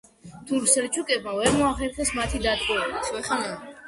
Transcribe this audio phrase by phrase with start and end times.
[0.51, 3.43] თურქ-სელჩუკებმა ვერ მოახერხეს მათი დატყვევება.